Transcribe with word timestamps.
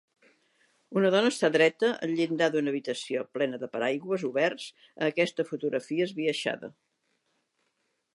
Una 0.99 1.09
dona 1.15 1.29
està 1.33 1.49
dreta 1.55 1.91
al 2.07 2.13
llindar 2.19 2.47
d'una 2.55 2.73
habitació 2.75 3.21
plena 3.37 3.59
de 3.65 3.69
paraigües 3.75 4.25
oberts 4.31 4.67
a 5.03 5.11
aquesta 5.11 5.45
fotografia 5.51 6.09
esbiaixada. 6.11 6.71